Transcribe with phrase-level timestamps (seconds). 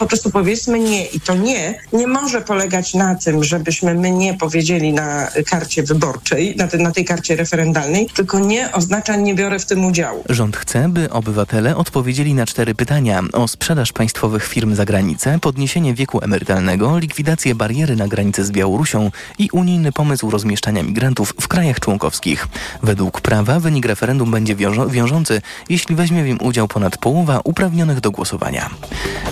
[0.00, 4.34] Po prostu powiedzmy nie i to nie nie może polegać na tym, żebyśmy my nie
[4.34, 9.58] powiedzieli na karcie wyborczej, na, te, na tej karcie referendalnej, tylko nie oznacza nie biorę
[9.58, 10.24] w tym udziału.
[10.28, 15.94] Rząd chce, by obywatele odpowiedzieli na cztery pytania o sprzedaż państwowych firm za granicę, podniesienie
[15.94, 21.80] wieku emerytalnego, likwidację bariery na granicy z Białorusią i unijny pomysł rozmieszczania migrantów w krajach
[21.80, 22.48] członkowskich.
[22.82, 24.56] Według prawa wynik referendum będzie
[24.90, 28.70] wiążący, jeśli weźmie w nim udział ponad połowa uprawnionych do głosowania.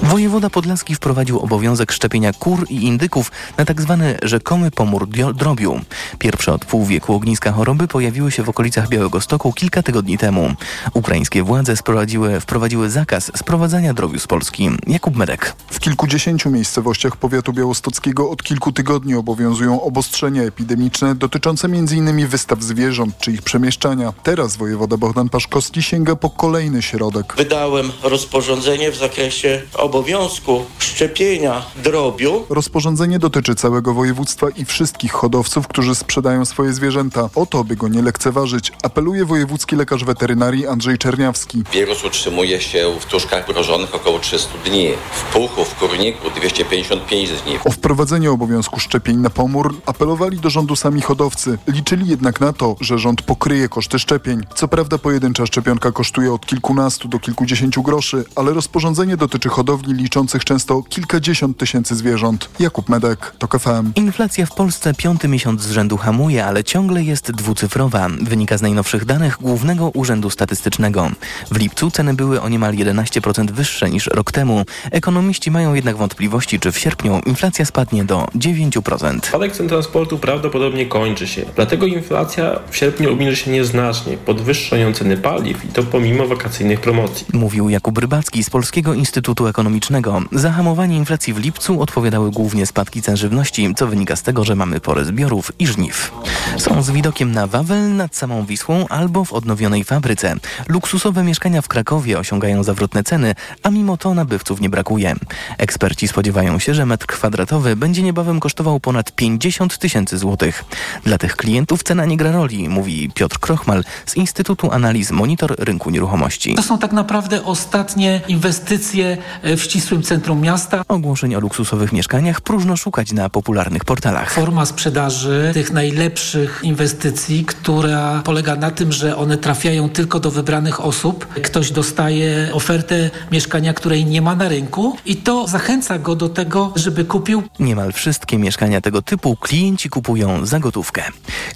[0.02, 3.98] Wojewoda Podlaski wprowadził obowiązek szczepienia kur i indyków na tzw.
[4.18, 5.80] Tak rzekomy pomór drobiu.
[6.18, 10.54] Pierwsze od pół wieku ogniska choroby pojawiły się w okolicach Białego Stoku kilka tygodni temu.
[10.94, 14.70] Ukraińskie władze wprowadziły, wprowadziły zakaz sprowadzania drobiu z Polski.
[14.86, 15.54] Jakub Medek.
[15.70, 22.26] W kilkudziesięciu miejscowościach powiatu białostockiego od kilku tygodni obowiązują obostrzenia epidemiczne dotyczące m.in.
[22.26, 24.12] wystaw zwierząt czy ich przemieszczania.
[24.22, 27.34] Teraz wojewoda Bogdan Paszkowski sięga po kolejny środek.
[27.36, 30.47] Wydałem rozporządzenie w zakresie obowiązku
[30.78, 32.44] szczepienia drobiu.
[32.50, 37.28] Rozporządzenie dotyczy całego województwa i wszystkich hodowców, którzy sprzedają swoje zwierzęta.
[37.34, 41.62] O to, by go nie lekceważyć, apeluje wojewódzki lekarz weterynarii Andrzej Czerniawski.
[41.72, 47.58] Wirus utrzymuje się w tuszkach mrożonych około 300 dni, w puchu, w kurniku 255 dni.
[47.64, 51.58] O wprowadzenie obowiązku szczepień na pomór apelowali do rządu sami hodowcy.
[51.66, 54.40] Liczyli jednak na to, że rząd pokryje koszty szczepień.
[54.54, 60.37] Co prawda pojedyncza szczepionka kosztuje od kilkunastu do kilkudziesięciu groszy, ale rozporządzenie dotyczy hodowli liczących
[60.44, 62.50] często kilkadziesiąt tysięcy zwierząt.
[62.60, 63.92] Jakub Medek, TOK FM.
[63.94, 68.08] Inflacja w Polsce piąty miesiąc z rzędu hamuje, ale ciągle jest dwucyfrowa.
[68.20, 71.10] Wynika z najnowszych danych Głównego Urzędu Statystycznego.
[71.50, 74.64] W lipcu ceny były o niemal 11% wyższe niż rok temu.
[74.90, 79.26] Ekonomiści mają jednak wątpliwości, czy w sierpniu inflacja spadnie do 9%.
[79.26, 81.42] Spadek cen transportu prawdopodobnie kończy się.
[81.56, 84.16] Dlatego inflacja w sierpniu obniży się nieznacznie.
[84.16, 87.26] Podwyższają ceny paliw i to pomimo wakacyjnych promocji.
[87.32, 90.22] Mówił Jakub Rybacki z Polskiego Instytutu Ekonomicznego.
[90.32, 94.54] Za hamowanie inflacji w lipcu odpowiadały głównie spadki cen żywności, co wynika z tego, że
[94.54, 96.12] mamy porę zbiorów i żniw.
[96.56, 100.34] Są z widokiem na Wawel nad samą Wisłą albo w odnowionej fabryce.
[100.68, 105.14] Luksusowe mieszkania w Krakowie osiągają zawrotne ceny, a mimo to nabywców nie brakuje.
[105.58, 110.64] Eksperci spodziewają się, że metr kwadratowy będzie niebawem kosztował ponad 50 tysięcy złotych.
[111.04, 115.90] Dla tych klientów cena nie gra roli, mówi Piotr Krochmal z Instytutu Analiz Monitor Rynku
[115.90, 116.54] Nieruchomości.
[116.54, 120.82] To są tak naprawdę ostatnie inwestycje w ścisłym centrum miasta.
[120.88, 124.32] Ogłoszeń o luksusowych mieszkaniach próżno szukać na popularnych portalach.
[124.32, 130.84] Forma sprzedaży tych najlepszych inwestycji, która polega na tym, że one trafiają tylko do wybranych
[130.84, 131.26] osób.
[131.26, 136.72] Ktoś dostaje ofertę mieszkania, której nie ma na rynku i to zachęca go do tego,
[136.76, 137.42] żeby kupił.
[137.60, 141.02] Niemal wszystkie mieszkania tego typu klienci kupują za gotówkę.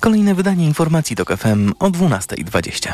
[0.00, 2.92] Kolejne wydanie informacji to FM o 12.20.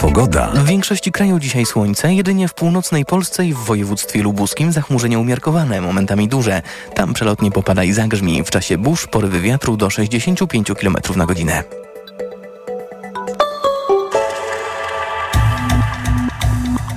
[0.00, 0.50] Pogoda.
[0.54, 5.80] W większości kraju dzisiaj słońce, jedynie w północnej Polsce i w województwie lubuskim zachmurzenie umiarkowane,
[5.80, 6.62] momentami duże.
[6.94, 8.44] Tam przelotnie popada i zagrzmi.
[8.44, 11.64] W czasie burz porywy wiatru do 65 km na godzinę.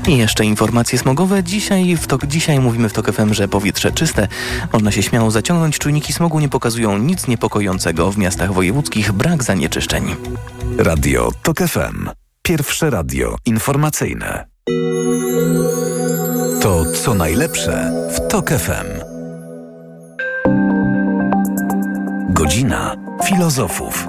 [0.08, 1.44] I jeszcze informacje smogowe.
[1.44, 4.28] Dzisiaj, w tok, dzisiaj mówimy w TOK FM, że powietrze czyste.
[4.74, 5.80] Można się śmiało zaciągnąć.
[5.80, 8.12] Czujniki smogu nie pokazują nic niepokojącego.
[8.12, 10.16] W miastach wojewódzkich brak zanieczyszczeń.
[10.78, 12.21] Radio TOK FM.
[12.44, 14.46] Pierwsze radio informacyjne.
[16.62, 18.88] To co najlepsze w TOK FM.
[22.34, 24.08] Godzina filozofów.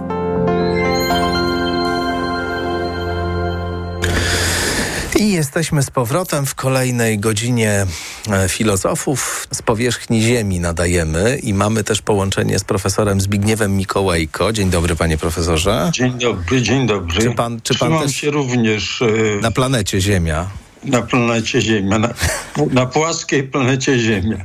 [5.23, 7.87] I jesteśmy z powrotem w kolejnej godzinie
[8.31, 9.47] e, filozofów.
[9.51, 14.53] Z powierzchni Ziemi nadajemy i mamy też połączenie z profesorem Zbigniewem Mikołajko.
[14.53, 15.91] Dzień dobry, panie profesorze.
[15.95, 17.23] Dzień dobry, dzień dobry.
[17.23, 19.07] Czy pan, czy pan też się również e,
[19.41, 20.47] na planecie Ziemia?
[20.85, 22.15] na planecie Ziemia, na,
[22.71, 24.45] na płaskiej planecie Ziemia.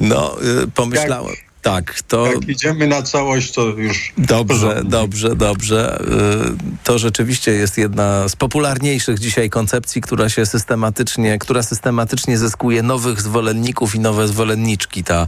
[0.00, 1.34] No, y, pomyślałem.
[1.62, 2.26] Tak, to.
[2.26, 4.12] Jak idziemy na całość, to już.
[4.18, 6.00] Dobrze, dobrze, dobrze.
[6.00, 12.82] Y, To rzeczywiście jest jedna z popularniejszych dzisiaj koncepcji, która się systematycznie, która systematycznie zyskuje
[12.82, 15.04] nowych zwolenników i nowe zwolenniczki.
[15.04, 15.26] Ta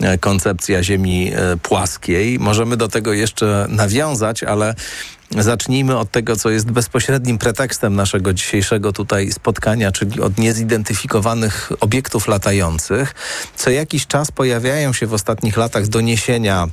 [0.00, 2.38] e, koncepcja Ziemi e, płaskiej.
[2.38, 4.74] Możemy do tego jeszcze nawiązać, ale
[5.30, 12.28] Zacznijmy od tego, co jest bezpośrednim pretekstem naszego dzisiejszego tutaj spotkania, czyli od niezidentyfikowanych obiektów
[12.28, 13.14] latających.
[13.56, 16.68] Co jakiś czas pojawiają się w ostatnich latach doniesienia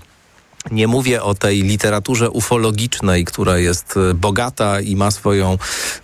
[0.71, 5.57] Nie mówię o tej literaturze ufologicznej, która jest e, bogata i ma swoją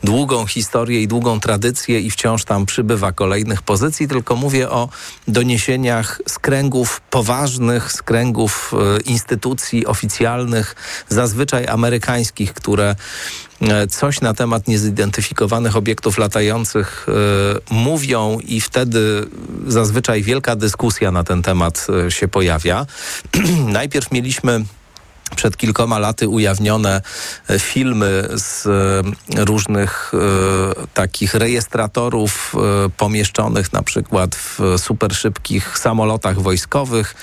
[0.04, 4.90] długą historię i długą tradycję i wciąż tam przybywa kolejnych pozycji, tylko mówię o
[5.28, 10.76] doniesieniach z kręgów poważnych, z kręgów e, instytucji oficjalnych,
[11.10, 12.96] zazwyczaj amerykańskich, które
[13.90, 17.08] coś na temat niezidentyfikowanych obiektów latających
[17.70, 19.26] mówią i wtedy
[19.68, 22.86] zazwyczaj wielka dyskusja na ten temat się pojawia.
[23.68, 24.66] Najpierw mieliśmy
[25.36, 27.02] przed kilkoma laty ujawnione
[27.50, 32.56] e, filmy z e, różnych e, takich rejestratorów
[32.98, 37.16] pomieszczonych na przykład w super szybkich samolotach wojskowych.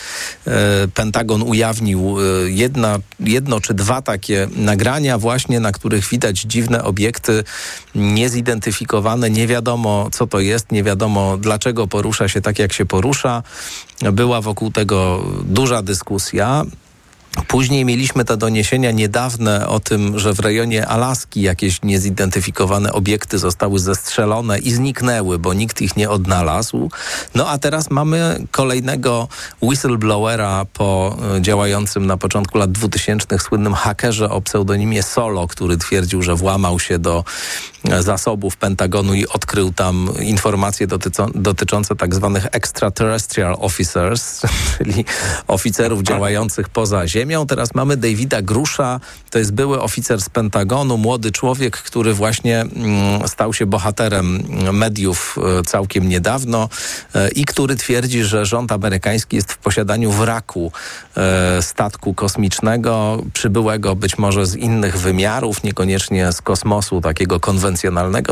[0.95, 2.17] Pentagon ujawnił
[2.47, 7.45] jedna, jedno czy dwa takie nagrania właśnie, na których widać dziwne obiekty
[7.95, 9.31] niezidentyfikowane.
[9.31, 13.43] Nie wiadomo co to jest, nie wiadomo dlaczego porusza się tak jak się porusza.
[14.13, 16.65] Była wokół tego duża dyskusja.
[17.49, 23.79] Później mieliśmy te doniesienia niedawne o tym, że w rejonie Alaski jakieś niezidentyfikowane obiekty zostały
[23.79, 26.91] zestrzelone i zniknęły, bo nikt ich nie odnalazł.
[27.35, 29.29] No a teraz mamy kolejnego
[29.63, 36.23] whistleblowera po e, działającym na początku lat 2000 słynnym hakerze o pseudonimie Solo, który twierdził,
[36.23, 37.25] że włamał się do
[38.01, 44.43] zasobów Pentagonu i odkrył tam informacje dotyco- dotyczące tak zwanych extraterrestrial officers,
[44.79, 45.05] czyli
[45.49, 47.47] oficerów działających poza Ziemią.
[47.47, 49.01] Teraz mamy Davida Grusza,
[49.31, 54.43] to jest były oficer z Pentagonu, młody człowiek, który właśnie mm, stał się bohaterem
[54.73, 56.69] mediów e, całkiem niedawno
[57.15, 60.73] e, i który twierdzi, że rząd amerykański jest w posiadaniu wraku
[61.17, 67.76] e, statku kosmicznego, przybyłego być może z innych wymiarów, niekoniecznie z kosmosu takiego konwencjonalnego,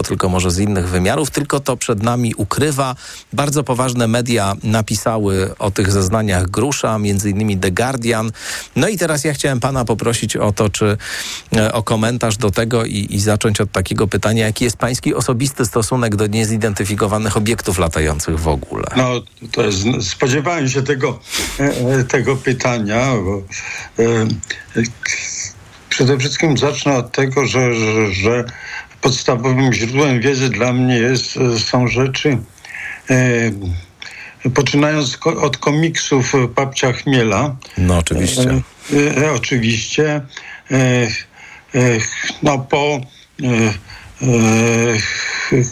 [0.08, 2.96] tylko może z innych wymiarów, tylko to przed nami ukrywa.
[3.32, 8.32] Bardzo poważne media napisały o tych zeznaniach Grusza, między innymi The Guardian.
[8.76, 10.96] No i teraz ja chciałem pana poprosić o to, czy
[11.56, 15.66] e, o komentarz do tego i, i zacząć od takiego pytania, jaki jest pański osobisty
[15.66, 18.84] stosunek do niezidentyfikowanych obiektów latających w ogóle?
[18.96, 19.10] No,
[19.52, 21.20] to jest, spodziewałem się tego,
[21.60, 23.42] e, e, tego pytania, bo
[25.94, 28.44] przede wszystkim zacznę od tego, że, że, że
[29.04, 32.38] podstawowym źródłem wiedzy dla mnie jest, są rzeczy
[33.10, 37.56] e, poczynając od komiksów Papcia Chmiela.
[37.78, 38.60] No oczywiście.
[38.92, 40.20] E, e, oczywiście.
[40.70, 41.98] E, e,
[42.42, 43.00] no po
[43.42, 43.46] e,
[44.22, 45.62] e,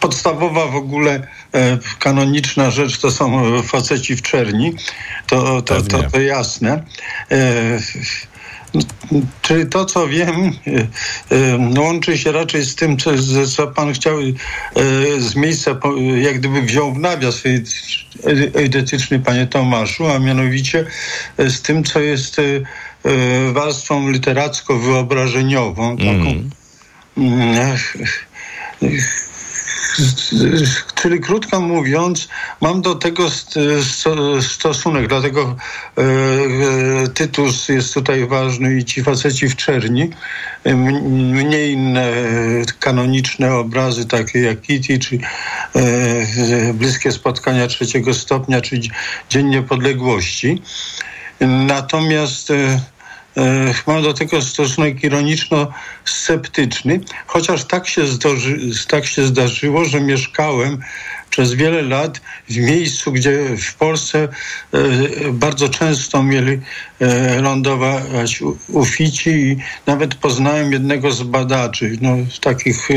[0.00, 4.74] podstawowa w ogóle e, kanoniczna rzecz to są faceci w czerni.
[5.26, 6.82] To, to, to, to jasne.
[9.42, 10.86] Czy to, co wiem, e,
[11.36, 13.10] e, łączy się raczej z tym, co,
[13.56, 14.32] co pan chciał e,
[15.20, 15.78] z miejsca,
[16.22, 17.42] jak gdyby wziął w nawias
[18.54, 20.84] eidetyczny, panie Tomaszu, a mianowicie
[21.38, 22.36] z tym, co jest
[23.52, 26.50] warstwą literacko-wyobrażeniową, taką
[27.16, 27.76] Mm,
[30.94, 32.28] Czyli krótko mówiąc,
[32.60, 35.56] mam do tego st- sto- stosunek, dlatego
[35.98, 40.10] e, e, tytuł jest tutaj ważny i ci faceci w czerni.
[41.12, 42.12] Mniej inne
[42.80, 45.18] kanoniczne obrazy, takie jak Kitty, czy
[45.76, 48.80] e, bliskie spotkania trzeciego stopnia, czy
[49.30, 50.62] Dzień Niepodległości.
[51.40, 52.52] Natomiast
[53.86, 58.58] Mam do tego stosunek ironiczno-sceptyczny, chociaż tak się, zdarzy,
[58.88, 60.78] tak się zdarzyło, że mieszkałem
[61.32, 64.28] przez wiele lat w miejscu, gdzie w Polsce
[64.72, 64.78] e,
[65.32, 66.60] bardzo często mieli
[67.00, 69.56] e, lądować ufici i
[69.86, 71.98] nawet poznałem jednego z badaczy.
[72.00, 72.94] No, w takich e,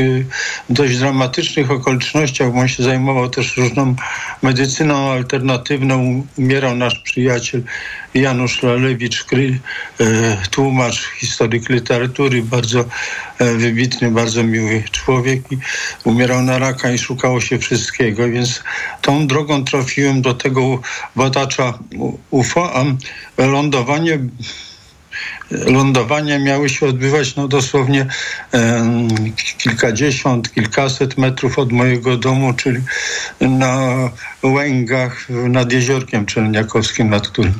[0.70, 3.94] dość dramatycznych okolicznościach, bo on się zajmował też różną
[4.42, 6.26] medycyną alternatywną.
[6.38, 7.62] Umierał nasz przyjaciel
[8.16, 10.06] Janusz Lalewicz, e,
[10.50, 12.84] tłumacz, historyk literatury, bardzo
[13.38, 15.42] e, wybitny, bardzo miły człowiek
[16.04, 18.62] umierał na raka i szukało się wszystkiego, więc
[19.02, 20.80] tą drogą trafiłem do tego
[21.16, 21.78] badacza
[22.30, 22.84] UFO, a
[23.46, 24.18] lądowanie
[25.50, 28.06] lądowania miały się odbywać no dosłownie
[29.58, 32.80] kilkadziesiąt, kilkaset metrów od mojego domu, czyli
[33.40, 33.94] na
[34.42, 37.54] Łęgach nad jeziorkiem Czelniakowskim, nad którym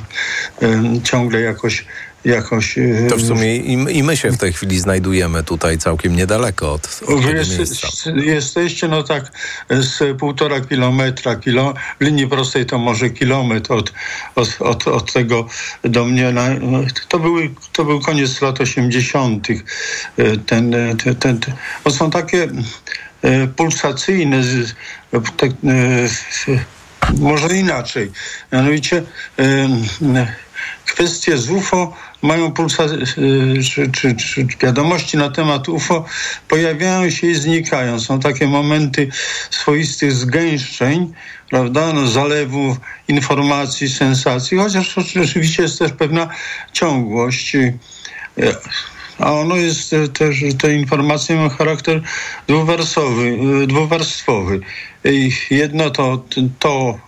[1.03, 1.85] ciągle jakoś
[2.25, 6.15] jakoś e, To w sumie i, i my się w tej chwili znajdujemy tutaj całkiem
[6.15, 9.31] niedaleko od, od jest, jesteście no tak
[9.69, 13.93] z półtora kilometra, kilo, w linii prostej to może kilometr od,
[14.35, 15.47] od, od, od tego
[15.83, 16.31] do mnie.
[16.31, 19.47] Na, no, to, były, to był koniec lat 80.
[19.47, 19.63] Ten,
[20.45, 21.39] ten, ten, ten,
[21.83, 22.47] bo są takie
[23.21, 24.75] e, pulsacyjne, z,
[25.37, 26.55] tak, e,
[27.17, 28.11] może inaczej.
[28.51, 29.03] Mianowicie
[29.39, 29.69] e,
[30.97, 32.83] kwestie z UFO mają pulsa,
[33.71, 36.05] czy, czy, czy wiadomości na temat UFO
[36.47, 37.99] pojawiają się i znikają.
[37.99, 39.07] Są takie momenty
[39.49, 41.13] swoistych zgęszczeń,
[41.49, 42.77] prawda, no, zalewu
[43.07, 46.29] informacji, sensacji, chociaż oczywiście jest też pewna
[46.73, 47.57] ciągłość.
[49.19, 52.01] A ono jest też, te informacje mają charakter
[52.47, 53.37] dwuwarstwowy.
[53.67, 54.59] dwuwarstwowy.
[55.51, 56.23] Jedno to,
[56.59, 56.99] to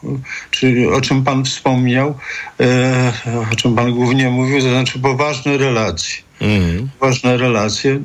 [0.51, 2.15] czy, o czym Pan wspomniał,
[2.59, 3.13] e,
[3.51, 6.15] o czym Pan głównie mówił, to znaczy poważne relacje.
[6.41, 6.89] Mm.
[6.99, 7.99] Poważne relacje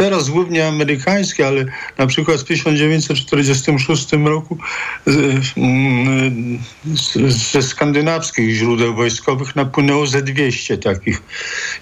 [0.00, 1.64] teraz głównie amerykańskie, ale
[1.98, 4.58] na przykład w 1946 roku
[7.52, 11.22] ze skandynawskich źródeł wojskowych napłynęło ze 200 takich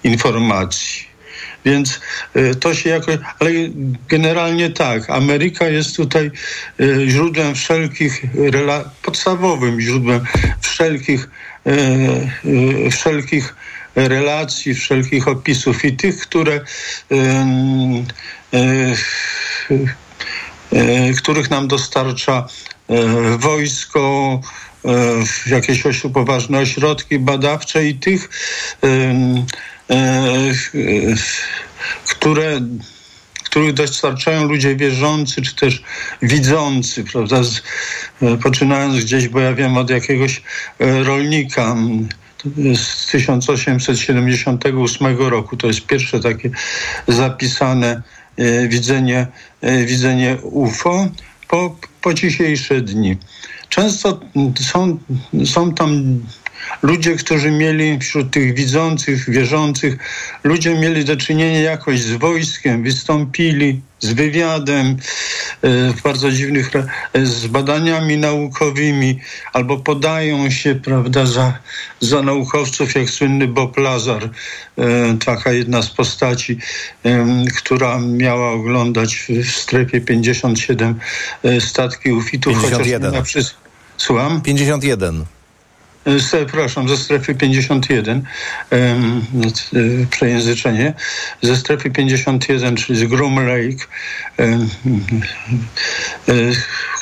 [0.04, 1.08] informacji.
[1.64, 2.00] Więc
[2.36, 3.50] y, to się jakoś, ale
[4.08, 6.30] generalnie tak, Ameryka jest tutaj
[6.80, 8.22] y, źródłem wszelkich,
[9.02, 10.20] podstawowym źródłem
[10.60, 11.28] wszelkich,
[11.66, 13.54] y, wszelkich
[13.94, 15.84] relacji, wszelkich opisów.
[15.84, 16.60] I tych, które
[21.16, 22.46] których nam dostarcza
[23.38, 24.40] wojsko,
[25.46, 25.82] jakieś
[26.14, 28.28] poważne ośrodki badawcze i tych
[32.04, 32.61] które
[33.49, 35.83] których dostarczają ludzie wierzący, czy też
[36.23, 37.42] widzący, prawda?
[37.42, 37.62] Z,
[38.23, 40.42] e, poczynając gdzieś, bo ja wiem, od jakiegoś
[40.78, 41.76] e, rolnika
[42.75, 45.57] z 1878 roku.
[45.57, 46.50] To jest pierwsze takie
[47.09, 48.02] zapisane
[48.68, 49.26] widzenie,
[49.87, 51.09] widzenie UFO
[51.49, 53.16] po, po dzisiejsze dni.
[53.68, 54.21] Często
[54.61, 54.99] są,
[55.45, 56.21] są tam
[56.82, 59.96] ludzie, którzy mieli wśród tych widzących, wierzących,
[60.44, 66.70] ludzie mieli do czynienia jakoś z wojskiem, wystąpili z wywiadem, e, w bardzo dziwnych,
[67.14, 69.20] z badaniami naukowymi,
[69.52, 71.58] albo podają się, prawda, za,
[72.00, 74.30] za naukowców, jak słynny Bob Lazar,
[74.78, 76.58] e, taka jedna z postaci,
[77.56, 81.00] która miała oglądać w strefie 57
[81.44, 82.52] e, statki ufitów.
[82.62, 83.14] 51.
[83.14, 83.54] Chociaż
[83.98, 84.40] Słucham?
[84.40, 85.38] 51
[86.16, 88.22] przepraszam, ze strefy 51,
[90.10, 90.94] przejęzyczenie,
[91.42, 93.86] ze strefy 51, czyli z Groom Lake,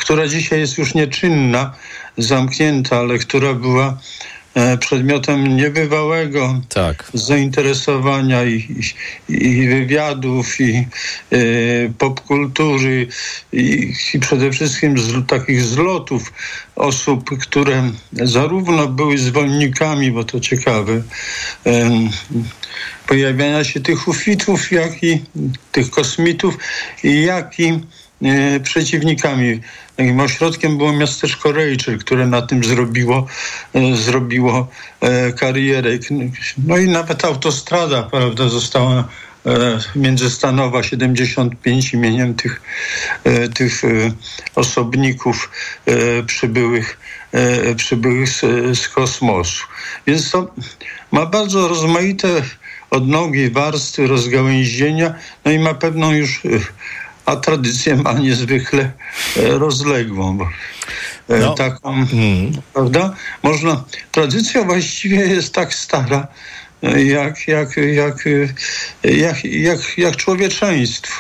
[0.00, 1.74] która dzisiaj jest już nieczynna,
[2.18, 4.35] zamknięta, ale która była E,
[4.80, 7.10] przedmiotem niebywałego tak.
[7.14, 8.82] zainteresowania i,
[9.28, 10.86] i, wywiadów, i
[11.32, 13.06] y, popkultury,
[13.52, 16.32] i, i, przede wszystkim z, takich zlotów
[16.76, 21.02] osób, które zarówno były zwolennikami, bo to ciekawe, y,
[23.06, 25.22] pojawiania się tych ufitów, jak i
[25.72, 26.58] tych kosmitów,
[27.04, 27.80] jak i
[28.22, 29.60] y, przeciwnikami
[29.96, 33.26] Takim ośrodkiem było miasteczko Rachel, które na tym zrobiło,
[33.74, 34.68] e, zrobiło
[35.00, 35.90] e, karierę.
[36.66, 39.08] No i nawet autostrada, prawda, została
[39.46, 42.62] e, międzystanowa 75 imieniem tych,
[43.54, 43.82] tych
[44.54, 45.50] osobników
[46.26, 46.98] przybyłych,
[47.76, 48.40] przybyłych z,
[48.78, 49.66] z kosmosu.
[50.06, 50.54] Więc to
[51.12, 52.28] ma bardzo rozmaite
[52.90, 56.42] odnogi, warstwy, rozgałęzienia, no i ma pewną już
[57.26, 58.92] a tradycję ma niezwykle
[59.36, 60.38] e, rozległą.
[61.28, 61.54] E, no.
[61.54, 62.52] Taką, mm.
[62.74, 63.14] prawda?
[63.42, 66.28] Można, tradycja właściwie jest tak stara,
[66.82, 68.24] e, jak, jak, jak,
[69.04, 71.14] jak, jak, jak człowieczeństwo.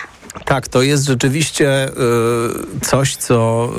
[0.44, 1.88] Tak, to jest rzeczywiście
[2.82, 3.70] coś, co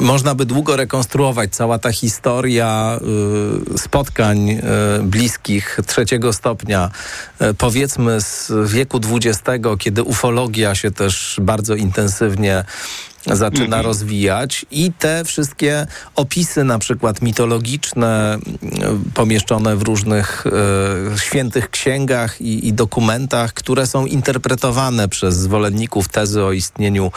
[0.00, 1.50] można by długo rekonstruować.
[1.50, 2.98] Cała ta historia
[3.74, 4.62] y, spotkań y,
[5.02, 6.90] bliskich trzeciego stopnia,
[7.42, 9.42] y, powiedzmy z wieku XX,
[9.78, 12.64] kiedy ufologia się też bardzo intensywnie
[13.26, 13.84] zaczyna mhm.
[13.84, 18.38] rozwijać i te wszystkie opisy na przykład mitologiczne
[19.14, 26.44] pomieszczone w różnych e, świętych księgach i, i, dokumentach, które są interpretowane przez zwolenników tezy
[26.44, 27.12] o istnieniu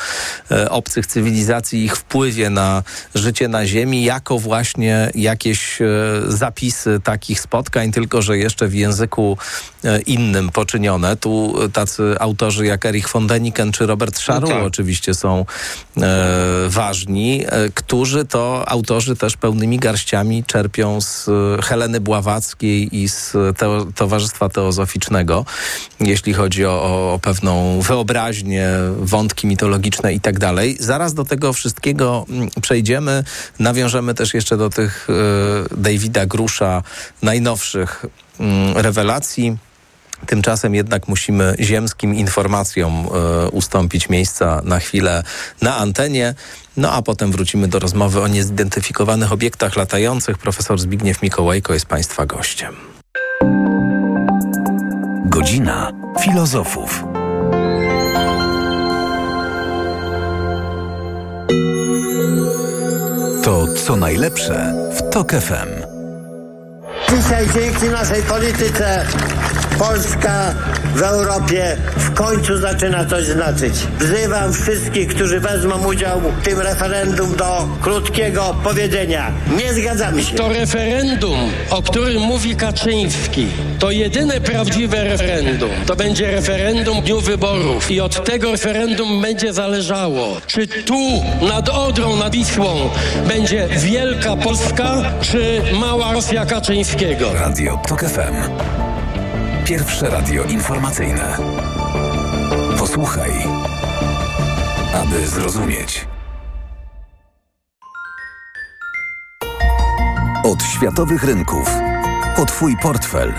[0.52, 2.84] e, obcych cywilizacji, ich wpływie na
[3.16, 5.86] życie na Ziemi, jako właśnie jakieś e,
[6.28, 9.38] zapisy takich spotkań, tylko że jeszcze w języku
[10.06, 11.18] innym poczynione.
[11.18, 14.64] Tu tacy autorzy jak Erich von Deniken czy Robert no tak.
[14.64, 15.46] oczywiście są
[16.68, 23.34] ważni, e, którzy to autorzy też pełnymi garściami czerpią z e, Heleny Bławackiej i z
[23.96, 25.46] Towarzystwa Teozoficznego,
[26.00, 30.78] jeśli chodzi o, o pewną wyobraźnię, wątki mitologiczne i tak dalej.
[30.80, 33.24] Zaraz do tego wszystkiego mm, przejdziemy.
[33.60, 36.84] Nawiążemy też jeszcze do tych e, Davida Grusza
[37.22, 38.06] najnowszych
[38.40, 39.58] mm, rewelacji.
[40.26, 43.08] Tymczasem jednak musimy ziemskim informacjom
[43.46, 45.24] y, ustąpić miejsca na chwilę
[45.62, 46.34] na antenie.
[46.78, 50.38] No a potem wrócimy do rozmowy o niezidentyfikowanych obiektach latających.
[50.38, 52.76] Profesor Zbigniew Mikołajko jest Państwa gościem.
[55.26, 57.04] Godzina filozofów.
[63.44, 65.90] To co najlepsze w TOK FM.
[67.10, 69.06] Dzisiaj dzięki naszej polityce
[69.80, 70.56] Polska
[70.96, 73.74] w Europie w końcu zaczyna coś znaczyć.
[74.00, 79.32] Wzywam wszystkich, którzy wezmą udział w tym referendum do krótkiego powiedzenia.
[79.58, 80.36] Nie zgadzamy się.
[80.36, 81.38] To referendum,
[81.70, 83.48] o którym mówi Kaczyński,
[83.80, 85.70] to jedyne prawdziwe referendum.
[85.86, 91.70] To będzie referendum w dniu wyborów i od tego referendum będzie zależało, czy tu nad
[91.70, 92.90] Odrą, nad Wisłą
[93.28, 97.34] będzie wielka Polska, czy mała Rosja Kaczyńskiego.
[97.34, 98.79] Radio TOK FM.
[99.70, 101.38] Pierwsze radio informacyjne.
[102.80, 103.32] Posłuchaj,
[104.94, 106.08] aby zrozumieć.
[110.44, 111.70] Od światowych rynków.
[112.38, 113.34] O Twój portfel.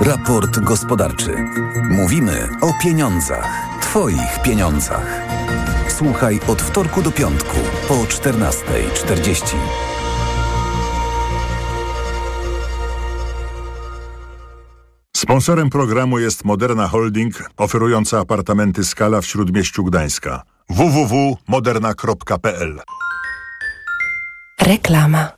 [0.00, 1.34] Raport gospodarczy.
[1.90, 3.48] Mówimy o pieniądzach.
[3.80, 5.22] Twoich pieniądzach.
[5.88, 7.56] Słuchaj od wtorku do piątku
[7.88, 9.56] po 14.40.
[15.26, 20.42] Sponsorem programu jest Moderna Holding, oferująca apartamenty Skala w Śródmieściu Gdańska.
[20.68, 22.80] www.moderna.pl
[24.60, 25.28] Reklama.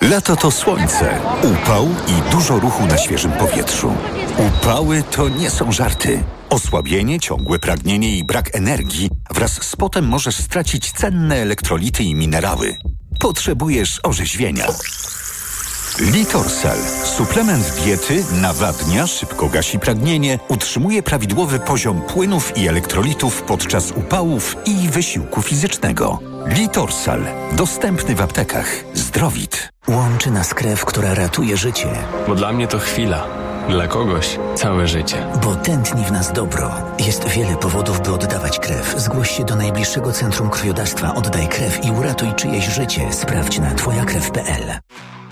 [0.00, 3.94] Lato to słońce, upał i dużo ruchu na świeżym powietrzu.
[4.38, 6.22] Upały to nie są żarty.
[6.50, 12.76] Osłabienie, ciągłe pragnienie i brak energii wraz z potem możesz stracić cenne elektrolity i minerały.
[13.20, 14.66] Potrzebujesz orzeźwienia.
[16.00, 16.76] Litorsal.
[17.04, 24.88] Suplement diety nawadnia, szybko gasi pragnienie, utrzymuje prawidłowy poziom płynów i elektrolitów podczas upałów i
[24.88, 26.18] wysiłku fizycznego.
[26.46, 27.24] Litorsal.
[27.52, 28.66] Dostępny w aptekach.
[28.94, 29.68] Zdrowit.
[29.88, 31.88] Łączy nas krew, która ratuje życie.
[32.28, 33.26] Bo dla mnie to chwila.
[33.68, 35.26] Dla kogoś całe życie.
[35.44, 36.74] Bo tętni w nas dobro.
[36.98, 38.94] Jest wiele powodów, by oddawać krew.
[38.96, 41.14] Zgłoś się do najbliższego centrum krwiodawstwa.
[41.14, 43.12] Oddaj krew i uratuj czyjeś życie.
[43.12, 44.80] Sprawdź na twojakrew.pl.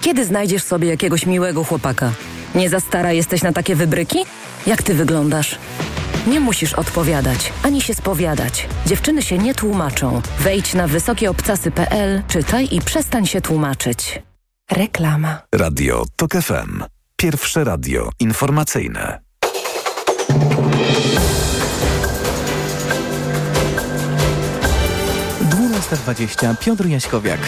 [0.00, 2.12] Kiedy znajdziesz sobie jakiegoś miłego chłopaka?
[2.54, 4.18] Nie za stara jesteś na takie wybryki?
[4.66, 5.58] Jak ty wyglądasz?
[6.26, 8.66] Nie musisz odpowiadać, ani się spowiadać.
[8.86, 10.22] Dziewczyny się nie tłumaczą.
[10.38, 14.22] Wejdź na wysokieobcasy.pl, czytaj i przestań się tłumaczyć.
[14.70, 15.42] Reklama.
[15.54, 16.84] Radio TOK FM.
[17.16, 19.20] Pierwsze radio informacyjne.
[25.96, 27.40] dwadzieścia Piotr Jaśkowiak.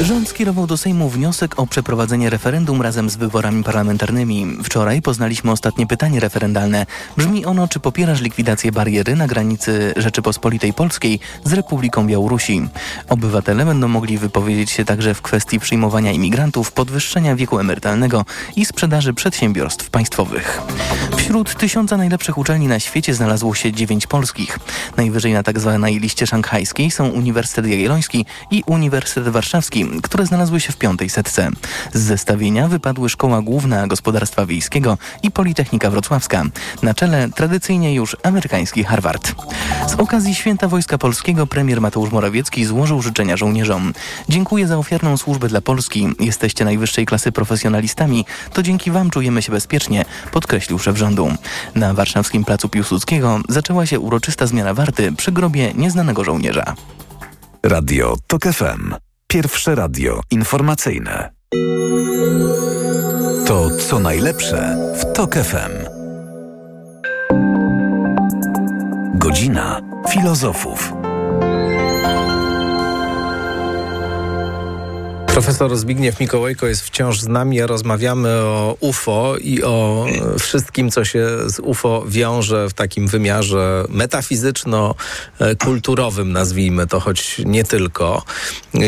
[0.00, 4.46] Rząd skierował do Sejmu wniosek o przeprowadzenie referendum razem z wyborami parlamentarnymi.
[4.64, 6.86] Wczoraj poznaliśmy ostatnie pytanie referendalne.
[7.16, 12.68] Brzmi ono, czy popierasz likwidację bariery na granicy Rzeczypospolitej Polskiej z Republiką Białorusi.
[13.08, 18.24] Obywatele będą mogli wypowiedzieć się także w kwestii przyjmowania imigrantów, podwyższenia wieku emerytalnego
[18.56, 20.62] i sprzedaży przedsiębiorstw państwowych.
[21.16, 24.58] Wśród tysiąca najlepszych uczelni na świecie znalazło się dziewięć polskich.
[24.96, 25.78] Najwyżej na tzw.
[25.82, 31.50] Tak liście szanghajskiej są Uniwersytet Jagielloński i Uniwersytet Warszawski które znalazły się w piątej setce.
[31.92, 36.44] Z zestawienia wypadły Szkoła Główna Gospodarstwa Wiejskiego i Politechnika Wrocławska.
[36.82, 39.32] Na czele tradycyjnie już amerykański Harvard.
[39.86, 43.92] Z okazji Święta Wojska Polskiego premier Mateusz Morawiecki złożył życzenia żołnierzom.
[44.28, 46.08] Dziękuję za ofiarną służbę dla Polski.
[46.20, 48.24] Jesteście najwyższej klasy profesjonalistami.
[48.52, 51.28] To dzięki Wam czujemy się bezpiecznie, podkreślił szef rządu.
[51.74, 56.74] Na warszawskim placu Piłsudskiego zaczęła się uroczysta zmiana warty przy grobie nieznanego żołnierza.
[57.62, 59.05] Radio TOK FM.
[59.28, 61.30] Pierwsze radio informacyjne.
[63.46, 65.72] To co najlepsze w TOK FM.
[69.14, 70.92] Godzina filozofów.
[75.36, 80.06] Profesor Zbigniew Mikołajko jest wciąż z nami, rozmawiamy o UFO i o
[80.38, 88.22] wszystkim, co się z UFO wiąże w takim wymiarze metafizyczno-kulturowym, nazwijmy to, choć nie tylko.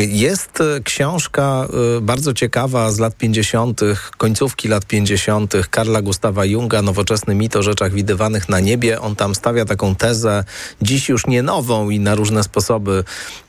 [0.07, 3.81] Jest książka y, bardzo ciekawa z lat 50.,
[4.17, 9.01] końcówki lat 50., Karla Gustawa Junga, Nowoczesny mit o rzeczach widywanych na niebie.
[9.01, 10.43] On tam stawia taką tezę,
[10.81, 13.03] dziś już nie nową i na różne sposoby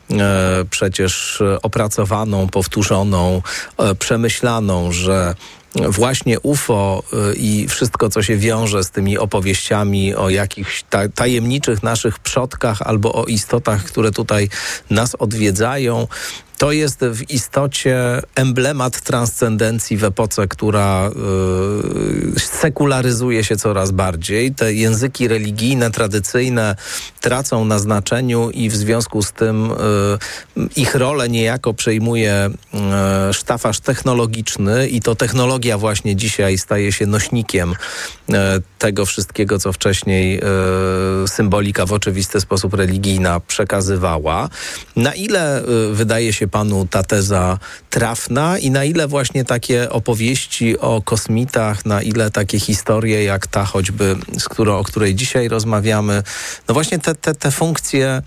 [0.69, 3.41] przecież opracowaną, powtórzoną,
[3.77, 5.35] e, przemyślaną, że
[5.75, 10.83] właśnie UFO e, i wszystko, co się wiąże z tymi opowieściami o jakichś
[11.15, 14.49] tajemniczych naszych przodkach albo o istotach, które tutaj
[14.89, 16.07] nas odwiedzają,
[16.61, 21.09] to jest w istocie emblemat transcendencji w epoce, która
[22.35, 24.55] y, sekularyzuje się coraz bardziej.
[24.55, 26.75] Te języki religijne, tradycyjne
[27.21, 29.75] tracą na znaczeniu i w związku z tym y,
[30.75, 32.49] ich rolę niejako przejmuje
[33.29, 38.33] y, sztafaż technologiczny i to technologia właśnie dzisiaj staje się nośnikiem y,
[38.79, 40.41] tego wszystkiego, co wcześniej
[41.23, 44.49] y, symbolika w oczywisty sposób religijna przekazywała.
[44.95, 47.59] Na ile y, wydaje się panu ta teza
[47.89, 53.65] trafna i na ile właśnie takie opowieści o kosmitach, na ile takie historie jak ta
[53.65, 56.23] choćby, z którą, o której dzisiaj rozmawiamy,
[56.67, 58.21] no właśnie te, te, te funkcje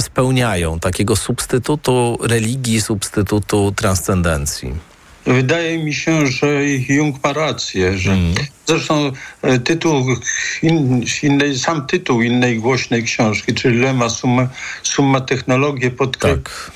[0.00, 4.96] spełniają, takiego substytutu religii, substytutu transcendencji.
[5.26, 8.34] Wydaje mi się, że Jung ma rację, że mm.
[8.66, 10.16] zresztą e, tytuł
[10.62, 14.48] in, innej, sam tytuł innej głośnej książki, czyli Lema Summa,
[14.82, 16.70] summa Technologie podkre, tak.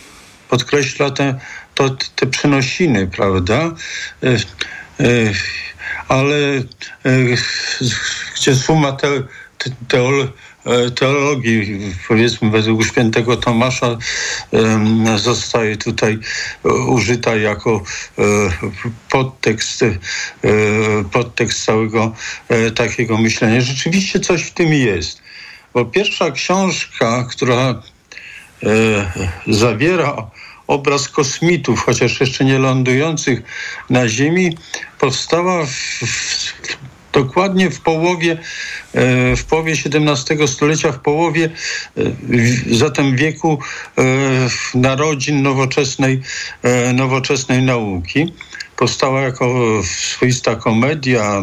[0.50, 1.40] Podkreśla te,
[1.74, 3.74] to, te przenosiny, prawda?
[4.22, 5.32] E, e,
[6.08, 6.36] ale
[8.36, 9.08] gdzie suma te,
[9.58, 10.26] te, teolo,
[10.94, 13.98] teologii, powiedzmy według świętego Tomasza,
[15.16, 16.18] zostaje tutaj
[16.86, 17.82] użyta jako
[19.10, 19.84] podtekst,
[21.12, 22.14] podtekst całego
[22.74, 23.60] takiego myślenia.
[23.60, 25.22] Rzeczywiście coś w tym jest.
[25.74, 27.82] Bo pierwsza książka, która
[29.46, 30.30] zawiera
[30.70, 33.42] obraz kosmitów, chociaż jeszcze nie lądujących
[33.90, 34.56] na Ziemi,
[34.98, 36.52] powstała w, w,
[37.12, 38.38] dokładnie w połowie,
[38.94, 42.02] e, w połowie XVII stulecia, w połowie e,
[42.70, 43.58] zatem wieku
[43.98, 44.02] e,
[44.74, 46.20] narodzin nowoczesnej,
[46.94, 48.32] nowoczesnej nauki
[48.76, 49.46] powstała jako
[49.82, 51.42] swoista komedia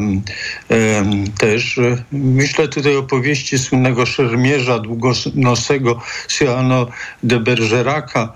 [1.39, 1.79] też.
[2.11, 6.87] Myślę tutaj o powieści słynnego szermierza długonosego Cyrano
[7.23, 8.33] de Bergeraca,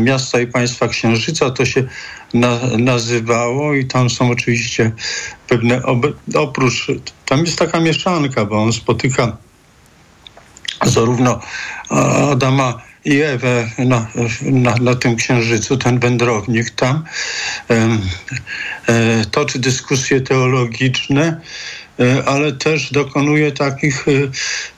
[0.00, 1.84] Miasta i Państwa Księżyca to się
[2.34, 4.92] na, nazywało i tam są oczywiście
[5.48, 5.82] pewne,
[6.34, 6.86] oprócz,
[7.26, 9.36] tam jest taka mieszanka, bo on spotyka
[10.84, 11.40] zarówno
[12.32, 14.06] Adama i Ewę na,
[14.42, 17.04] na, na tym księżycu, ten wędrownik tam,
[18.88, 21.40] e, toczy dyskusje teologiczne,
[22.00, 24.12] e, ale też dokonuje takich, e,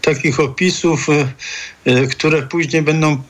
[0.02, 1.06] takich opisów,
[2.10, 3.22] które później będą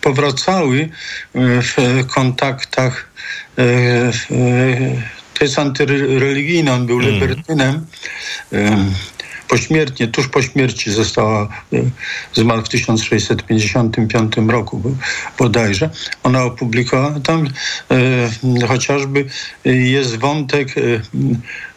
[0.00, 0.88] powracały
[1.34, 3.10] w kontaktach
[5.34, 7.10] to jest antyreligijny, on był mm.
[7.10, 7.86] libertynem.
[9.50, 11.48] Pośmiertnie, tuż po śmierci została,
[12.34, 14.82] zmarł w 1655 roku
[15.38, 15.90] bodajże.
[16.22, 17.48] Ona opublikowała, tam
[18.60, 19.24] e, chociażby
[19.64, 20.82] jest wątek e,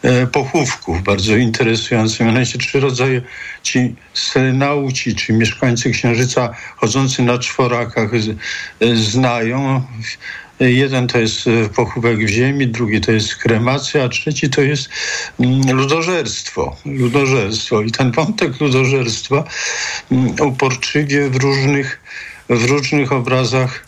[0.02, 2.24] e, pochówków, bardzo interesujący.
[2.24, 3.22] Mianowicie trzy rodzaje
[3.62, 8.10] ci selenauci, czy mieszkańcy Księżyca chodzący na czworakach
[8.94, 9.82] znają.
[10.60, 14.88] Jeden to jest e, pochówek w ziemi, drugi to jest kremacja, a trzeci to jest
[15.40, 16.76] mm, ludożerstwo.
[16.84, 17.82] ludożerstwo.
[17.82, 19.44] I ten wątek ludożerstwa
[20.12, 22.00] mm, uporczywie w różnych,
[22.48, 23.86] w różnych obrazach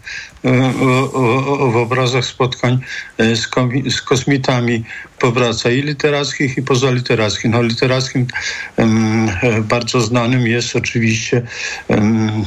[1.73, 2.79] w obrazach spotkań
[3.19, 3.49] e, z,
[3.91, 4.85] z kosmitami
[5.19, 7.51] powraca i literackich, i pozaliterackich.
[7.51, 8.27] No, literackim
[8.77, 9.31] um,
[9.63, 11.43] bardzo znanym jest oczywiście
[11.89, 12.45] um,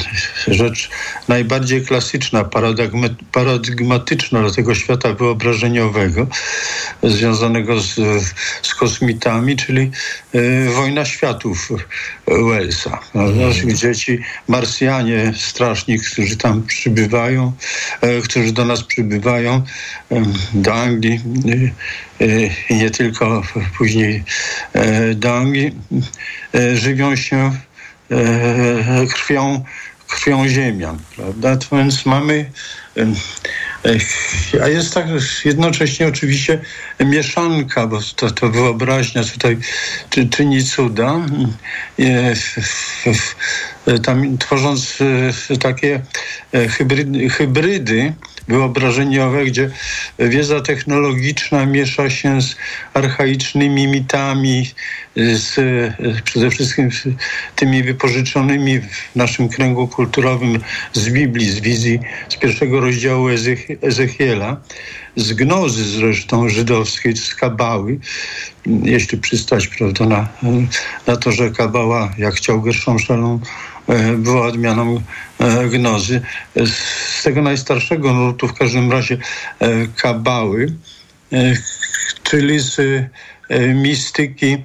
[0.48, 0.90] rzecz
[1.28, 2.50] najbardziej klasyczna,
[3.32, 6.28] paradygmatyczna dla tego świata wyobrażeniowego,
[7.04, 7.96] związanego z,
[8.62, 9.92] z kosmitami, czyli
[10.36, 11.70] y, Wojna Światów
[12.28, 13.00] Wellsa.
[13.14, 13.52] No, mm.
[13.66, 17.54] Gdzie ci Marsjanie straszni, którzy tam przybywają,
[18.23, 19.63] którzy do nas przybywają,
[20.12, 20.23] e,
[20.54, 21.21] do Anglii,
[22.69, 23.41] i nie tylko
[23.78, 24.23] później
[25.15, 25.75] do Anglii,
[26.73, 27.52] żywią się
[29.13, 29.63] krwią,
[30.08, 31.58] krwią ziemian, prawda?
[31.58, 32.52] To więc mamy
[34.63, 35.06] a jest tak
[35.46, 36.60] jednocześnie oczywiście
[37.00, 39.58] mieszanka, bo to, to wyobraźnia tutaj
[40.10, 41.15] czy, czyni cuda.
[44.04, 44.98] Tam tworząc
[45.60, 46.02] takie
[46.70, 48.13] hybrydy, hybrydy
[48.50, 49.70] wyobrażeniowe, gdzie
[50.20, 52.56] wiedza technologiczna miesza się z
[52.94, 54.72] archaicznymi mitami,
[55.16, 55.56] z,
[56.24, 56.90] przede wszystkim
[57.56, 60.60] tymi wypożyczonymi w naszym kręgu kulturowym
[60.94, 63.28] z Biblii, z wizji z pierwszego rozdziału
[63.82, 64.58] Ezechiela,
[65.16, 68.00] z gnozy zresztą żydowskiej, z kabały,
[68.84, 70.28] jeśli przystać prawda, na,
[71.08, 73.40] na to, że kabała, jak chciał Gerszon Szalą, e,
[74.17, 75.02] była odmianą
[75.39, 76.21] e, gnozy.
[76.65, 79.17] Z tego najstarszego nurtu w każdym razie
[79.60, 80.73] e, kabały,
[82.23, 82.82] czyli z
[83.73, 84.58] mistyki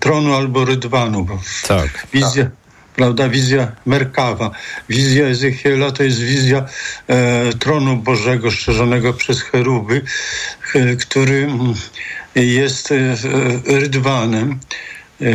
[0.00, 1.26] tronu albo rydwanu.
[1.68, 2.06] Tak.
[2.12, 2.50] Wizja,
[2.96, 4.50] prawda, wizja Merkawa.
[4.88, 6.64] Wizja Ezechiela to jest wizja
[7.08, 10.02] e, tronu Bożego strzeżonego przez cheruby,
[10.74, 11.48] e, który
[12.34, 13.16] jest e,
[13.66, 14.58] rydwanem.
[15.22, 15.34] E,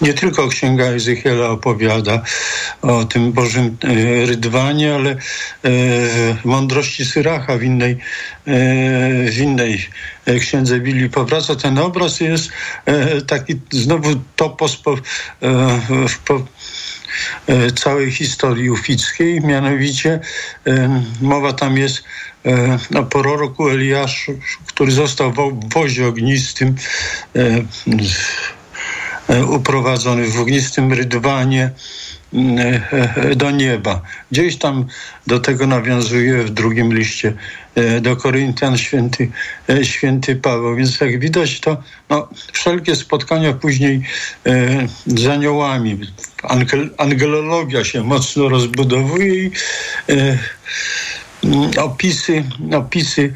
[0.00, 2.22] nie tylko Księga Ezechiela opowiada
[2.82, 5.16] o tym Bożym e, rydwanie, ale e,
[6.44, 7.96] mądrości Syracha w innej, e,
[9.30, 9.88] w innej
[10.40, 11.56] księdze Bilii powraca.
[11.56, 12.50] Ten obraz jest
[13.26, 14.96] taki znowu topos po,
[16.24, 16.42] po
[17.74, 20.20] całej historii ufickiej, mianowicie
[21.20, 22.04] mowa tam jest
[22.94, 24.32] o proroku Eliaszu,
[24.66, 26.74] który został w wozie ognistym
[29.30, 31.70] E, uprowadzony w ognistym rydwanie
[32.34, 32.38] e,
[33.16, 34.02] e, do nieba.
[34.30, 34.86] Gdzieś tam
[35.26, 37.32] do tego nawiązuje w drugim liście
[38.00, 39.30] do Koryntian święty,
[39.82, 40.76] święty Paweł.
[40.76, 44.02] Więc jak widać, to no, wszelkie spotkania później
[45.06, 46.00] z aniołami,
[46.42, 49.50] angel, angelologia się mocno rozbudowuje i
[51.76, 53.32] opisy, opisy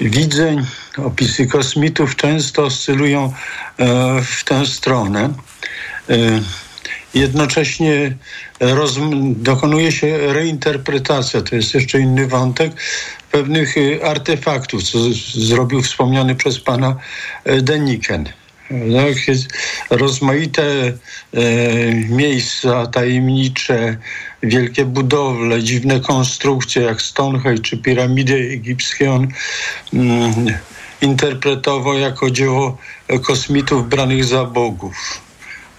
[0.00, 3.32] widzeń, opisy kosmitów często oscylują
[3.78, 5.30] e, w tę stronę.
[6.10, 6.40] E,
[7.14, 8.16] jednocześnie
[9.36, 12.72] dokonuje się reinterpretacja, to jest jeszcze inny wątek,
[13.30, 14.98] pewnych e, artefaktów, co
[15.34, 16.96] zrobił wspomniany przez pana
[17.62, 18.28] Deniken.
[18.72, 19.36] Tak,
[19.90, 20.92] rozmaite e,
[22.08, 23.96] miejsca tajemnicze,
[24.42, 29.28] wielkie budowle, dziwne konstrukcje jak Stonehenge czy piramidy egipskie on
[29.94, 30.32] mm,
[31.00, 32.78] interpretował jako dzieło
[33.22, 35.20] kosmitów branych za bogów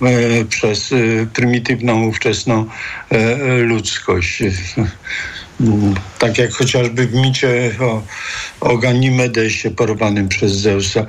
[0.01, 0.95] e, przez e,
[1.33, 2.65] prymitywną ówczesną
[3.09, 4.43] e, ludzkość.
[6.23, 8.01] Tak jak chociażby w micie o,
[8.59, 11.05] o Ganimedesie porwanym przez Zeusa,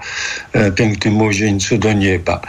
[0.53, 2.41] e, pięknym młodzieńcu do nieba.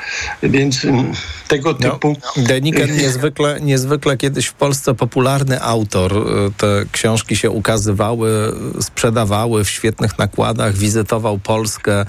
[0.44, 1.14] Więc mm,
[1.48, 2.18] tego no, typu...
[2.38, 6.14] No, Deniken niezwykle, niezwykle kiedyś w Polsce popularny autor.
[6.14, 12.06] E, te książki się ukazywały, sprzedawały w świetnych nakładach, wizytował Polskę.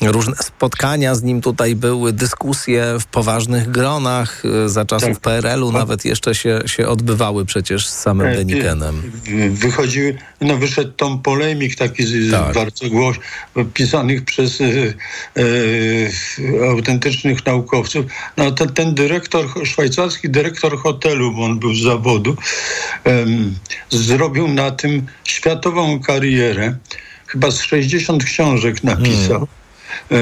[0.00, 5.20] Różne spotkania z nim tutaj były, dyskusje w poważnych gronach e, za czasów tak.
[5.20, 9.02] PRL-u nawet jeszcze się, się odbywały przecież z samym e, Denikenem.
[9.84, 12.54] Wychodziły, no wyszedł tom polemik taki z, tak.
[12.54, 13.24] bardzo głośny,
[13.74, 18.06] pisanych przez e, e, autentycznych naukowców.
[18.36, 22.36] No, ten, ten, dyrektor, szwajcarski dyrektor hotelu, bo on był z zawodu,
[23.90, 26.76] zrobił na tym światową karierę.
[27.26, 29.28] Chyba z 60 książek napisał.
[29.28, 29.63] Hmm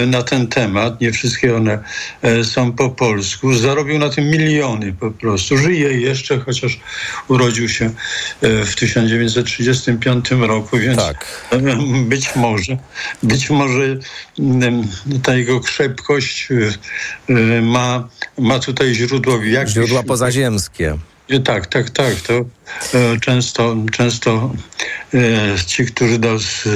[0.07, 1.01] na ten temat.
[1.01, 1.79] Nie wszystkie one
[2.23, 3.55] e, są po polsku.
[3.55, 5.59] Zarobił na tym miliony po prostu.
[5.59, 6.81] Żyje jeszcze, chociaż
[7.29, 7.91] urodził się
[8.43, 11.49] e, w 1935 roku, więc tak.
[12.13, 12.79] być może,
[13.23, 13.97] być może
[14.39, 14.89] mm,
[15.23, 16.49] ta jego krzepkość
[17.63, 18.09] ma,
[18.39, 19.75] ma tutaj źródło w jakimś...
[19.75, 20.99] Źródła pozaziemskie.
[21.45, 22.21] Tak, tak, tak.
[22.21, 22.33] To
[22.95, 24.53] e, często, często
[25.15, 25.19] e,
[25.67, 26.19] ci, którzy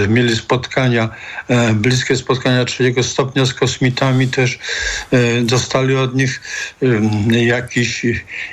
[0.08, 1.08] mieli spotkania,
[1.48, 4.58] e, bliskie spotkania trzeciego stopnia z kosmitami, też
[5.42, 6.40] dostali od nich
[7.30, 8.06] jakiś,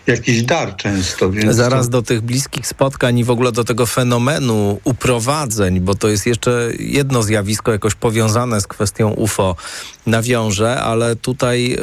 [0.07, 1.31] jakiś dar często.
[1.49, 1.91] Zaraz to...
[1.91, 6.69] do tych bliskich spotkań i w ogóle do tego fenomenu uprowadzeń, bo to jest jeszcze
[6.79, 9.55] jedno zjawisko jakoś powiązane z kwestią UFO
[10.05, 11.77] nawiążę, ale tutaj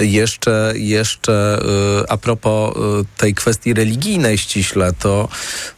[0.00, 1.58] jeszcze, jeszcze
[2.02, 2.80] y, a propos y,
[3.16, 5.28] tej kwestii religijnej ściśle, to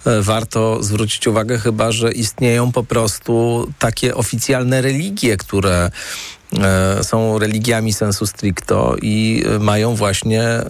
[0.07, 5.91] y, warto zwrócić uwagę chyba, że istnieją po prostu takie oficjalne religie, które
[7.03, 10.65] są religiami sensu stricto i e, mają właśnie e,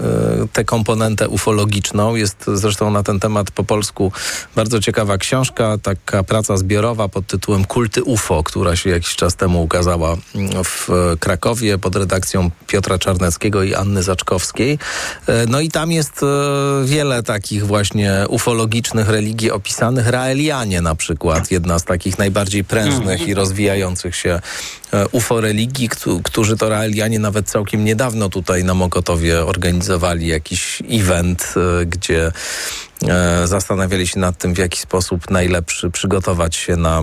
[0.52, 2.14] tę komponentę ufologiczną.
[2.14, 4.12] Jest zresztą na ten temat po polsku
[4.56, 9.62] bardzo ciekawa książka, taka praca zbiorowa pod tytułem Kulty UFO, która się jakiś czas temu
[9.62, 10.88] ukazała mm, w
[11.20, 14.78] Krakowie pod redakcją Piotra Czarneckiego i Anny Zaczkowskiej.
[15.48, 16.20] No i tam jest
[16.84, 20.06] wiele takich właśnie ufologicznych religii opisanych.
[20.06, 24.40] Raelianie na przykład, jedna z takich najbardziej prężnych i rozwijających się
[25.12, 25.88] UFO religii
[26.22, 32.32] którzy to realianie nawet całkiem niedawno tutaj na Mokotowie organizowali jakiś event, e, gdzie
[33.08, 37.02] e, zastanawiali się nad tym, w jaki sposób najlepszy przygotować się na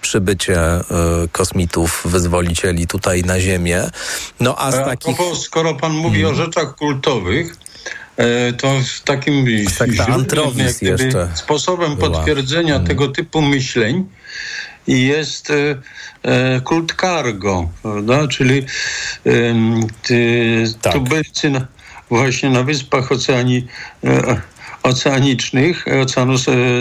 [0.00, 0.82] przybycie e,
[1.32, 3.90] kosmitów, wyzwolicieli tutaj na Ziemię.
[4.40, 5.16] No a z takich...
[5.42, 6.32] Skoro pan mówi hmm.
[6.32, 7.56] o rzeczach kultowych,
[8.58, 9.46] to w takim
[9.90, 12.10] źródłem, jeszcze sposobem była.
[12.10, 12.86] potwierdzenia hmm.
[12.86, 14.04] tego typu myśleń
[14.86, 15.52] jest
[16.22, 18.28] E, kult cargo, prawda?
[18.28, 18.66] czyli
[20.02, 20.92] ty, tak.
[20.92, 21.66] tubylcy na,
[22.10, 23.66] właśnie na Wyspach Oceanii,
[24.04, 24.40] e,
[24.82, 26.34] oceanicznych, Oceanu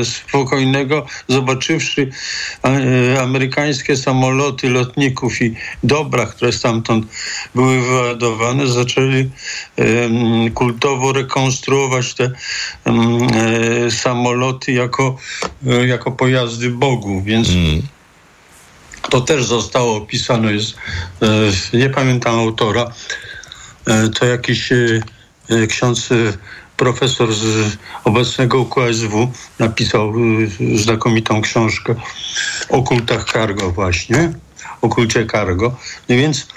[0.04, 2.12] Spokojnego, zobaczywszy
[3.22, 7.06] amerykańskie samoloty lotników i dobra, które stamtąd
[7.56, 9.30] były wyładowane, zaczęli
[10.54, 12.32] kultowo rekonstruować te
[13.90, 15.18] samoloty jako,
[15.88, 17.82] jako pojazdy Bogu, więc mm.
[19.10, 20.78] to też zostało opisane, jest,
[21.74, 22.92] nie pamiętam autora,
[24.20, 24.70] to jakiś
[25.70, 26.10] ksiądz
[26.78, 30.14] profesor z obecnego UKSW napisał
[30.76, 31.96] znakomitą książkę
[32.70, 34.34] o kultach cargo właśnie,
[34.82, 35.76] o kulcie cargo.
[36.10, 36.48] No więc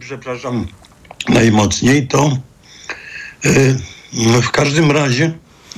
[0.00, 0.66] przepraszam
[1.28, 2.38] najmocniej, to
[4.42, 5.32] w każdym razie,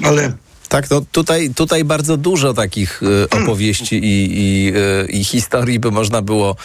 [0.04, 0.32] ale
[0.70, 5.90] tak, no tutaj, tutaj bardzo dużo takich y, opowieści i, i, y, i historii by
[5.90, 6.56] można było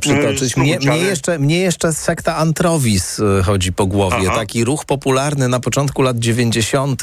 [0.00, 0.56] przytoczyć.
[0.56, 4.26] Mnie, mnie, jeszcze, mnie jeszcze sekta Antrowis y, chodzi po głowie.
[4.26, 4.36] Aha.
[4.36, 7.02] Taki ruch popularny na początku lat 90.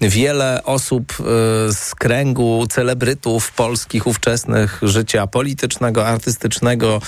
[0.00, 1.24] Wiele osób y,
[1.74, 7.00] z kręgu celebrytów polskich ówczesnych życia politycznego, artystycznego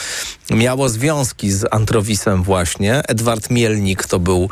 [0.51, 3.03] miało związki z Antrowisem właśnie.
[3.09, 4.51] Edward Mielnik to był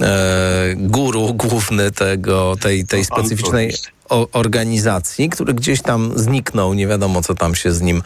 [0.00, 3.74] e, guru główny tego, tej, tej specyficznej
[4.08, 8.02] organizacji, który gdzieś tam zniknął, nie wiadomo co tam się z nim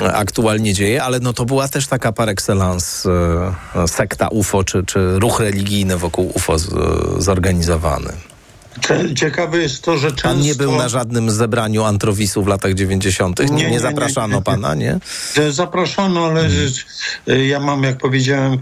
[0.00, 3.10] e, aktualnie dzieje, ale no to była też taka par excellence
[3.76, 6.68] e, sekta UFO, czy, czy ruch religijny wokół UFO z,
[7.18, 8.12] zorganizowany.
[9.14, 10.28] Ciekawe jest to, że często...
[10.28, 13.38] Pan nie był na żadnym zebraniu antrowisu w latach 90.
[13.38, 14.98] Nie, nie, nie zapraszano nie, pana, nie?
[15.50, 17.46] Zapraszano, ale hmm.
[17.46, 18.58] ja mam, jak powiedziałem,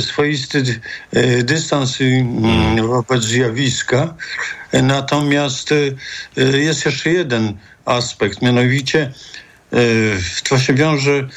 [0.00, 0.80] swoisty
[1.44, 2.86] dystans hmm.
[2.86, 4.14] wobec zjawiska.
[4.82, 5.74] Natomiast
[6.36, 9.12] jest jeszcze jeden aspekt, mianowicie
[10.48, 11.28] to się wiąże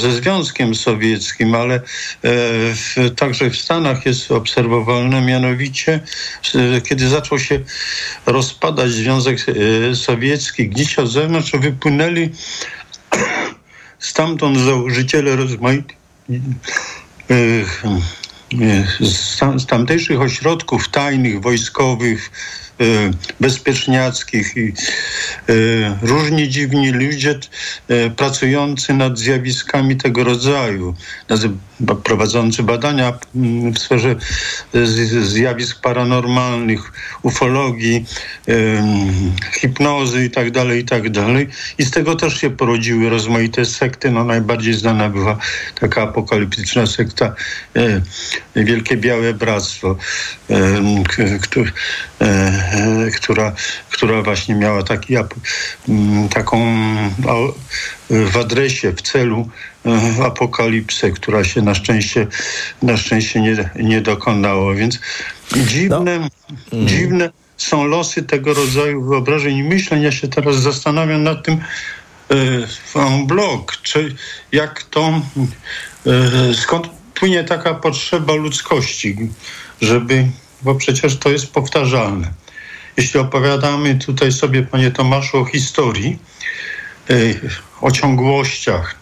[0.00, 1.80] ze Związkiem Sowieckim, ale
[3.16, 6.00] także w Stanach jest obserwowalne, mianowicie
[6.84, 7.60] kiedy zaczął się
[8.26, 12.30] rozpadać Związek e, Sowiecki, gdzieś od zewnątrz wypłynęli
[13.98, 15.96] stamtąd założyciele rozmaitych
[19.00, 22.30] z tamtejszych ośrodków tajnych, wojskowych,
[22.71, 22.71] E,
[23.40, 24.72] bezpieczniackich i
[25.48, 25.52] e,
[26.02, 27.38] różni dziwni ludzie
[27.88, 30.94] e, pracujący nad zjawiskami tego rodzaju,
[32.04, 34.16] prowadzący badania mm, w sferze
[35.22, 38.06] zjawisk paranormalnych, ufologii,
[39.60, 40.52] hipnozy itd.,
[40.84, 41.22] tak itd.
[41.22, 44.10] Tak I z tego też się porodziły rozmaite sekty.
[44.10, 45.38] No, najbardziej znana była
[45.80, 47.34] taka apokaliptyczna sekta
[48.56, 49.96] Wielkie Białe Bractwo,
[53.14, 53.52] która,
[53.90, 55.14] która właśnie miała taki,
[56.30, 56.76] taką
[58.10, 59.48] w adresie, w celu
[60.24, 62.26] apokalipsę, która się na szczęście,
[62.82, 64.74] na szczęście nie, nie dokonała.
[64.74, 65.00] Więc
[65.56, 66.28] dziwne, no.
[66.72, 66.88] Mm.
[66.88, 70.02] dziwne są losy tego rodzaju wyobrażeń i myśleń.
[70.02, 71.60] Ja się teraz zastanawiam nad tym
[72.94, 74.14] en bloc, czy
[74.52, 75.20] jak to,
[76.06, 79.16] e, skąd płynie taka potrzeba ludzkości,
[79.80, 80.26] żeby,
[80.62, 82.30] bo przecież to jest powtarzalne.
[82.96, 86.18] Jeśli opowiadamy tutaj sobie, panie Tomaszu, o historii,
[87.80, 89.01] o ciągłościach,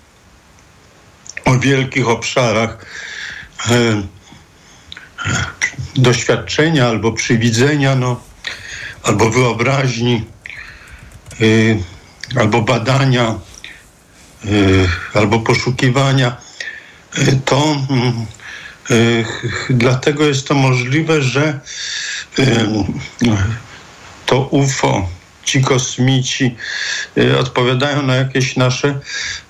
[1.44, 2.86] o wielkich obszarach
[3.70, 4.02] e,
[5.96, 8.20] doświadczenia albo przywidzenia, no,
[9.02, 10.24] albo wyobraźni,
[11.40, 13.38] e, albo badania,
[14.44, 14.48] e,
[15.14, 16.36] albo poszukiwania,
[17.44, 18.26] to mm,
[19.70, 21.60] dlatego jest to możliwe, że
[24.26, 26.56] to UFO ci kosmici
[27.18, 28.88] y, odpowiadają na jakieś nasze,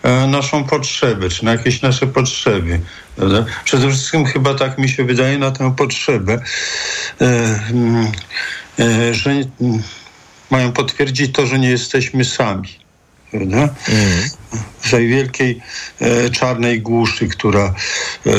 [0.05, 2.81] y, naszą potrzebę, czy na jakieś nasze potrzeby.
[3.17, 3.45] Prawda?
[3.65, 6.41] Przede wszystkim chyba tak mi się wydaje na tę potrzebę,
[7.23, 9.31] y, że
[10.51, 12.69] mają potwierdzić to, że nie jesteśmy sami.
[13.31, 13.57] Prawda?
[13.89, 14.31] Mm.
[14.81, 15.61] W tej wielkiej
[16.01, 17.75] e, czarnej głuszy, która,
[18.27, 18.31] e,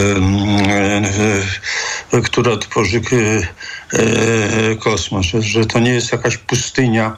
[2.17, 3.01] e, która tworzy
[4.79, 7.17] kosmos, że to nie jest jakaś pustynia,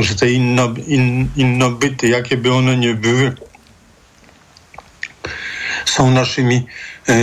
[0.00, 3.32] że te inno, in, innobyty, jakie by one nie były,
[5.84, 6.66] są naszymi
[7.08, 7.14] e,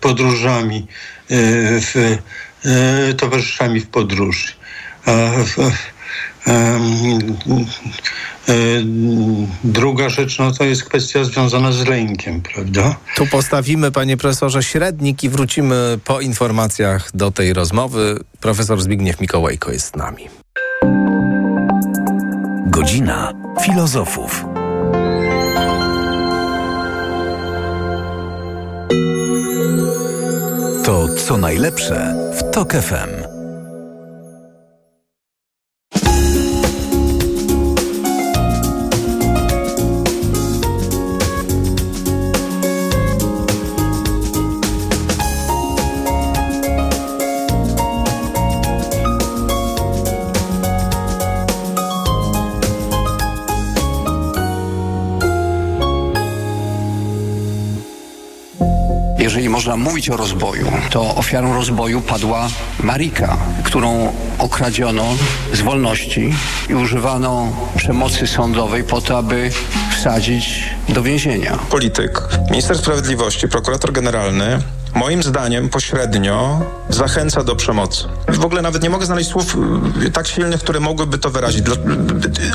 [0.00, 0.86] podróżami,
[1.30, 1.36] e,
[1.80, 2.18] w,
[2.64, 4.52] e, towarzyszami w podróży.
[5.06, 5.10] A,
[5.44, 5.72] w,
[9.64, 12.96] Druga rzecz, no to jest kwestia związana z lękiem, prawda?
[13.16, 18.18] Tu postawimy, panie profesorze, średnik i wrócimy po informacjach do tej rozmowy.
[18.40, 20.41] Profesor Zbigniew Mikołajko jest z nami.
[22.72, 23.32] Godzina
[23.62, 24.44] filozofów.
[30.84, 33.21] To co najlepsze w Tok FM.
[59.76, 62.48] Można mówić o rozboju, to ofiarą rozboju padła
[62.80, 65.04] Marika, którą okradziono
[65.52, 66.34] z wolności
[66.68, 69.50] i używano przemocy sądowej po to, aby
[69.96, 71.58] wsadzić do więzienia.
[71.70, 72.20] Polityk,
[72.50, 74.58] minister sprawiedliwości, prokurator generalny
[75.02, 78.04] moim zdaniem pośrednio zachęca do przemocy.
[78.28, 79.56] W ogóle nawet nie mogę znaleźć słów
[80.06, 81.64] y, tak silnych, które mogłyby to wyrazić.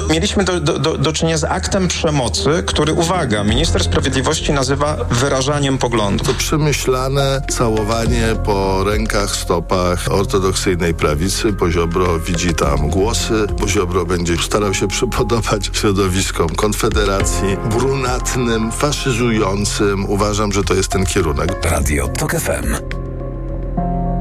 [0.10, 6.24] Mieliśmy do, do, do czynienia z aktem przemocy, który, uwaga, minister sprawiedliwości nazywa wyrażaniem poglądu.
[6.24, 11.54] To przemyślane całowanie po rękach, stopach ortodoksyjnej prawicy.
[11.54, 13.48] Poziobro widzi tam głosy.
[13.60, 20.10] Poziobro będzie starał się przypodobać środowiskom Konfederacji, brunatnym, faszyzującym.
[20.10, 21.66] Uważam, że to jest ten kierunek.
[21.66, 22.76] Radio to TOK FM.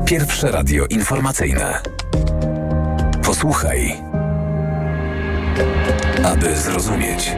[0.06, 1.80] Pierwsze radio informacyjne.
[3.24, 3.96] Posłuchaj,
[6.24, 7.32] aby zrozumieć.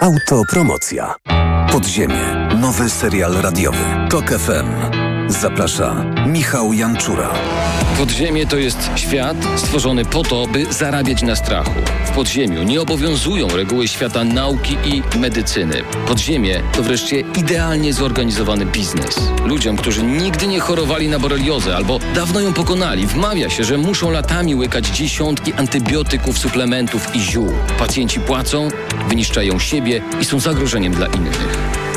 [0.00, 1.14] Autopromocja.
[1.72, 2.48] Podziemie.
[2.60, 3.84] Nowy serial radiowy.
[4.10, 4.98] TOK FM.
[5.28, 7.28] Zaprasza Michał Janczura.
[7.98, 11.70] Podziemie to jest świat stworzony po to, by zarabiać na strachu.
[12.18, 15.82] Podziemiu nie obowiązują reguły świata nauki i medycyny.
[16.08, 19.20] Podziemie to wreszcie idealnie zorganizowany biznes.
[19.44, 24.10] Ludziom, którzy nigdy nie chorowali na boreliozę albo dawno ją pokonali, wmawia się, że muszą
[24.10, 27.52] latami łykać dziesiątki antybiotyków, suplementów i ziół.
[27.78, 28.68] Pacjenci płacą,
[29.08, 31.87] wyniszczają siebie i są zagrożeniem dla innych.